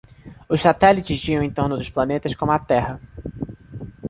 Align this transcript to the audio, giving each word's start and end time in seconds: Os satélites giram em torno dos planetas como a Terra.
Os 0.49 0.61
satélites 0.63 1.19
giram 1.21 1.43
em 1.43 1.51
torno 1.51 1.77
dos 1.77 1.91
planetas 1.91 2.33
como 2.33 2.51
a 2.51 2.57
Terra. 2.57 2.99